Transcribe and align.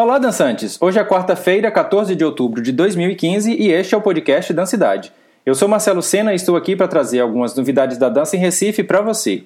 Olá, 0.00 0.16
dançantes! 0.16 0.80
Hoje 0.80 0.96
é 0.96 1.04
quarta-feira, 1.04 1.72
14 1.72 2.14
de 2.14 2.24
outubro 2.24 2.62
de 2.62 2.70
2015 2.70 3.52
e 3.52 3.72
este 3.72 3.96
é 3.96 3.98
o 3.98 4.00
podcast 4.00 4.52
Dancidade. 4.52 5.12
Eu 5.44 5.56
sou 5.56 5.66
Marcelo 5.66 6.00
Sena 6.02 6.32
e 6.32 6.36
estou 6.36 6.54
aqui 6.54 6.76
para 6.76 6.86
trazer 6.86 7.18
algumas 7.18 7.52
novidades 7.56 7.98
da 7.98 8.08
dança 8.08 8.36
em 8.36 8.38
Recife 8.38 8.84
para 8.84 9.00
você. 9.00 9.42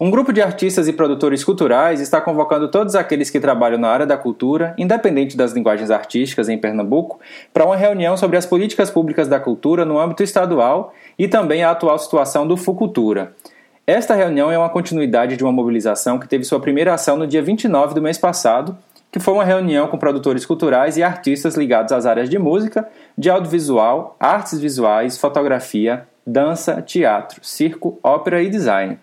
Um 0.00 0.12
grupo 0.12 0.32
de 0.32 0.40
artistas 0.40 0.86
e 0.86 0.92
produtores 0.92 1.42
culturais 1.42 2.00
está 2.00 2.20
convocando 2.20 2.70
todos 2.70 2.94
aqueles 2.94 3.30
que 3.30 3.40
trabalham 3.40 3.78
na 3.78 3.88
área 3.88 4.06
da 4.06 4.16
cultura, 4.16 4.76
independente 4.78 5.36
das 5.36 5.50
linguagens 5.50 5.90
artísticas 5.90 6.48
em 6.48 6.56
Pernambuco, 6.56 7.18
para 7.52 7.66
uma 7.66 7.74
reunião 7.74 8.16
sobre 8.16 8.36
as 8.36 8.46
políticas 8.46 8.92
públicas 8.92 9.26
da 9.26 9.40
cultura 9.40 9.84
no 9.84 9.98
âmbito 9.98 10.22
estadual 10.22 10.94
e 11.18 11.26
também 11.26 11.64
a 11.64 11.72
atual 11.72 11.98
situação 11.98 12.46
do 12.46 12.56
Fucultura. 12.56 13.34
Esta 13.86 14.14
reunião 14.14 14.50
é 14.50 14.56
uma 14.56 14.70
continuidade 14.70 15.36
de 15.36 15.44
uma 15.44 15.52
mobilização 15.52 16.18
que 16.18 16.26
teve 16.26 16.42
sua 16.42 16.58
primeira 16.58 16.94
ação 16.94 17.18
no 17.18 17.26
dia 17.26 17.42
29 17.42 17.94
do 17.94 18.00
mês 18.00 18.16
passado, 18.16 18.78
que 19.14 19.20
foi 19.20 19.32
uma 19.32 19.44
reunião 19.44 19.86
com 19.86 19.96
produtores 19.96 20.44
culturais 20.44 20.96
e 20.96 21.02
artistas 21.04 21.54
ligados 21.54 21.92
às 21.92 22.04
áreas 22.04 22.28
de 22.28 22.36
música, 22.36 22.84
de 23.16 23.30
audiovisual, 23.30 24.16
artes 24.18 24.58
visuais, 24.58 25.16
fotografia, 25.16 26.08
dança, 26.26 26.82
teatro, 26.82 27.38
circo, 27.40 27.96
ópera 28.02 28.42
e 28.42 28.50
design. 28.50 28.98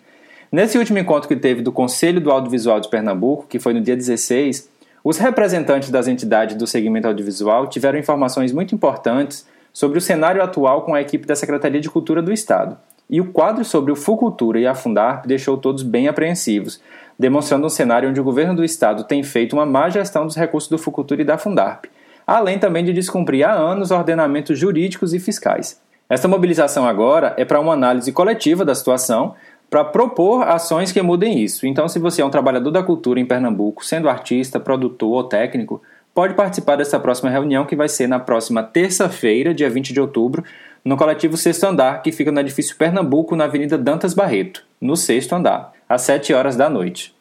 Nesse 0.52 0.76
último 0.76 0.98
encontro 0.98 1.26
que 1.26 1.34
teve 1.34 1.62
do 1.62 1.72
Conselho 1.72 2.20
do 2.20 2.30
Audiovisual 2.30 2.78
de 2.78 2.90
Pernambuco, 2.90 3.46
que 3.48 3.58
foi 3.58 3.72
no 3.72 3.80
dia 3.80 3.96
16, 3.96 4.68
os 5.02 5.16
representantes 5.16 5.88
das 5.88 6.06
entidades 6.06 6.56
do 6.56 6.66
segmento 6.66 7.08
audiovisual 7.08 7.66
tiveram 7.66 7.98
informações 7.98 8.52
muito 8.52 8.74
importantes 8.74 9.48
sobre 9.72 9.96
o 9.96 10.02
cenário 10.02 10.42
atual 10.42 10.82
com 10.82 10.94
a 10.94 11.00
equipe 11.00 11.26
da 11.26 11.34
Secretaria 11.34 11.80
de 11.80 11.88
Cultura 11.88 12.20
do 12.20 12.30
Estado. 12.30 12.76
E 13.12 13.20
o 13.20 13.30
quadro 13.30 13.62
sobre 13.62 13.92
o 13.92 13.96
Fucultura 13.96 14.58
e 14.58 14.66
a 14.66 14.74
Fundarp 14.74 15.26
deixou 15.26 15.58
todos 15.58 15.82
bem 15.82 16.08
apreensivos, 16.08 16.80
demonstrando 17.18 17.66
um 17.66 17.68
cenário 17.68 18.08
onde 18.08 18.18
o 18.18 18.24
governo 18.24 18.56
do 18.56 18.64
estado 18.64 19.04
tem 19.04 19.22
feito 19.22 19.52
uma 19.52 19.66
má 19.66 19.90
gestão 19.90 20.26
dos 20.26 20.34
recursos 20.34 20.70
do 20.70 20.78
Fucultura 20.78 21.20
e 21.20 21.24
da 21.24 21.36
Fundarp, 21.36 21.84
além 22.26 22.58
também 22.58 22.82
de 22.82 22.90
descumprir 22.90 23.46
há 23.46 23.52
anos 23.52 23.90
ordenamentos 23.90 24.58
jurídicos 24.58 25.12
e 25.12 25.20
fiscais. 25.20 25.78
Esta 26.08 26.26
mobilização 26.26 26.88
agora 26.88 27.34
é 27.36 27.44
para 27.44 27.60
uma 27.60 27.74
análise 27.74 28.10
coletiva 28.12 28.64
da 28.64 28.74
situação, 28.74 29.34
para 29.68 29.84
propor 29.84 30.48
ações 30.48 30.90
que 30.90 31.02
mudem 31.02 31.38
isso. 31.38 31.66
Então, 31.66 31.88
se 31.88 31.98
você 31.98 32.22
é 32.22 32.24
um 32.24 32.30
trabalhador 32.30 32.70
da 32.70 32.82
cultura 32.82 33.20
em 33.20 33.26
Pernambuco, 33.26 33.84
sendo 33.84 34.08
artista, 34.08 34.58
produtor 34.58 35.12
ou 35.12 35.24
técnico, 35.24 35.82
pode 36.14 36.32
participar 36.32 36.76
dessa 36.76 36.98
próxima 36.98 37.30
reunião 37.30 37.66
que 37.66 37.76
vai 37.76 37.88
ser 37.88 38.06
na 38.06 38.18
próxima 38.18 38.62
terça-feira, 38.62 39.54
dia 39.54 39.68
20 39.68 39.92
de 39.92 40.00
outubro, 40.00 40.44
no 40.84 40.96
coletivo 40.96 41.36
Sexto 41.36 41.64
Andar, 41.64 42.02
que 42.02 42.10
fica 42.10 42.32
no 42.32 42.40
edifício 42.40 42.76
Pernambuco, 42.76 43.36
na 43.36 43.44
Avenida 43.44 43.78
Dantas 43.78 44.14
Barreto, 44.14 44.64
no 44.80 44.96
sexto 44.96 45.34
andar, 45.34 45.72
às 45.88 46.02
7 46.02 46.34
horas 46.34 46.56
da 46.56 46.68
noite. 46.68 47.14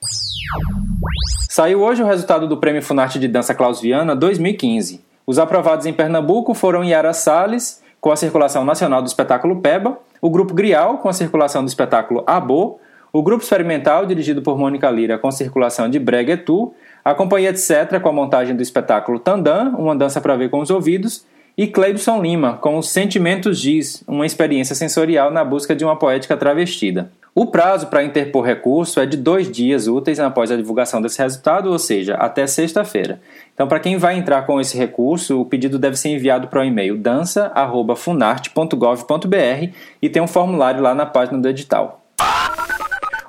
Saiu 1.50 1.82
hoje 1.82 2.02
o 2.02 2.06
resultado 2.06 2.48
do 2.48 2.58
Prêmio 2.58 2.82
Funarte 2.82 3.20
de 3.20 3.28
Dança 3.28 3.54
Klaus 3.54 3.80
Viana 3.80 4.16
2015. 4.16 5.04
Os 5.28 5.38
aprovados 5.38 5.86
em 5.86 5.94
Pernambuco 5.94 6.54
foram 6.54 6.84
Yara 6.84 7.14
Salles, 7.14 7.82
com 8.00 8.12
a 8.12 8.16
circulação 8.16 8.66
nacional 8.66 9.02
do 9.02 9.08
espetáculo 9.08 9.62
Peba, 9.62 10.00
o 10.20 10.30
Grupo 10.30 10.54
Grial, 10.54 10.98
com 10.98 11.08
a 11.08 11.14
circulação 11.14 11.64
do 11.64 11.68
espetáculo 11.68 12.24
Abo, 12.26 12.80
o 13.14 13.22
Grupo 13.22 13.44
Experimental, 13.44 14.06
dirigido 14.06 14.42
por 14.42 14.58
Mônica 14.58 14.90
Lira, 14.90 15.18
com 15.18 15.30
circulação 15.30 15.90
de 15.90 16.00
Brega 16.00 16.38
Tu, 16.38 16.74
a 17.04 17.14
Companhia 17.14 17.50
Etc., 17.50 18.00
com 18.02 18.10
a 18.10 18.14
montagem 18.14 18.56
do 18.56 18.64
espetáculo 18.64 19.20
Tandã, 19.20 19.70
uma 19.78 19.96
dança 19.96 20.22
para 20.22 20.36
ver 20.36 20.50
com 20.50 20.60
os 20.60 20.70
ouvidos, 20.70 21.26
e 21.58 21.68
Cleibson 21.68 22.22
Lima, 22.22 22.54
com 22.54 22.78
Os 22.78 22.90
Sentimentos 22.90 23.60
Giz, 23.60 24.04
uma 24.08 24.26
experiência 24.26 24.76
sensorial 24.76 25.32
na 25.32 25.44
busca 25.44 25.76
de 25.76 25.84
uma 25.84 25.96
poética 25.96 26.38
travestida. 26.38 27.12
O 27.34 27.46
prazo 27.46 27.88
para 27.88 28.04
interpor 28.04 28.44
recurso 28.44 29.00
é 29.00 29.06
de 29.06 29.16
dois 29.16 29.50
dias 29.50 29.88
úteis 29.88 30.20
após 30.20 30.52
a 30.52 30.58
divulgação 30.58 31.02
desse 31.02 31.22
resultado, 31.22 31.72
ou 31.72 31.80
seja, 31.80 32.16
até 32.16 32.46
sexta-feira. 32.46 33.22
Então, 33.54 33.70
para 33.70 33.80
quem 33.80 33.98
vai 33.98 34.18
entrar 34.18 34.46
com 34.46 34.60
esse 34.60 34.78
recurso, 34.78 35.40
o 35.40 35.46
pedido 35.46 35.80
deve 35.80 35.96
ser 35.96 36.10
enviado 36.10 36.50
para 36.50 36.60
o 36.60 36.66
e-mail 36.66 36.98
dança.funarte.gov.br 36.98 39.70
e 40.02 40.10
tem 40.10 40.22
um 40.22 40.28
formulário 40.28 40.82
lá 40.82 40.94
na 40.94 41.06
página 41.06 41.40
do 41.40 41.48
edital. 41.48 42.02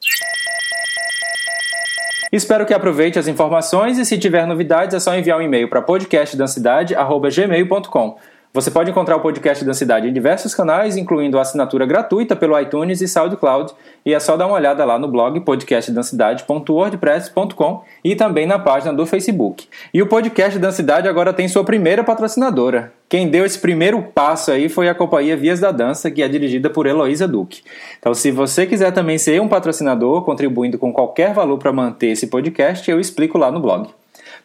Espero 2.31 2.65
que 2.65 2.73
aproveite 2.73 3.19
as 3.19 3.27
informações 3.27 3.97
e 3.97 4.05
se 4.05 4.17
tiver 4.17 4.47
novidades 4.47 4.95
é 4.95 4.99
só 4.99 5.13
enviar 5.15 5.39
um 5.39 5.41
e-mail 5.41 5.69
para 5.69 5.81
podcastdancidade.gmail.com. 5.81 8.17
Você 8.55 8.71
pode 8.71 8.89
encontrar 8.89 9.17
o 9.17 9.19
podcast 9.19 9.63
da 9.65 9.73
cidade 9.73 10.07
em 10.07 10.13
diversos 10.13 10.55
canais, 10.55 10.95
incluindo 10.95 11.37
a 11.37 11.41
assinatura 11.41 11.85
gratuita 11.85 12.37
pelo 12.37 12.57
iTunes 12.57 13.01
e 13.01 13.07
SoundCloud, 13.07 13.73
e 14.05 14.13
é 14.13 14.19
só 14.21 14.37
dar 14.37 14.47
uma 14.47 14.55
olhada 14.55 14.85
lá 14.85 14.97
no 14.97 15.09
blog 15.09 15.41
podcastdancidade.wordpress.com 15.41 17.83
e 18.01 18.15
também 18.15 18.47
na 18.47 18.57
página 18.57 18.93
do 18.93 19.05
Facebook. 19.05 19.67
E 19.93 20.01
o 20.01 20.07
podcast 20.07 20.57
da 20.57 20.71
cidade 20.71 21.09
agora 21.09 21.33
tem 21.33 21.49
sua 21.49 21.65
primeira 21.65 22.01
patrocinadora. 22.01 22.93
Quem 23.09 23.27
deu 23.27 23.45
esse 23.45 23.59
primeiro 23.59 24.01
passo 24.01 24.51
aí 24.51 24.69
foi 24.69 24.87
a 24.87 24.95
companhia 24.95 25.35
Vias 25.35 25.59
da 25.59 25.73
Dança, 25.73 26.09
que 26.09 26.23
é 26.23 26.27
dirigida 26.29 26.69
por 26.69 26.87
Heloísa 26.87 27.27
Duque. 27.27 27.61
Então, 27.99 28.13
se 28.13 28.31
você 28.31 28.65
quiser 28.65 28.93
também 28.93 29.17
ser 29.17 29.41
um 29.41 29.49
patrocinador, 29.49 30.21
contribuindo 30.21 30.79
com 30.79 30.93
qualquer 30.93 31.33
valor 31.33 31.57
para 31.57 31.73
manter 31.73 32.11
esse 32.11 32.27
podcast, 32.27 32.89
eu 32.89 33.01
explico 33.01 33.37
lá 33.37 33.51
no 33.51 33.59
blog. 33.59 33.89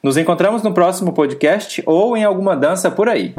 Nos 0.02 0.16
encontramos 0.16 0.62
no 0.62 0.72
próximo 0.72 1.12
podcast 1.12 1.82
ou 1.84 2.16
em 2.16 2.24
alguma 2.24 2.56
dança 2.56 2.90
por 2.90 3.08
aí. 3.08 3.34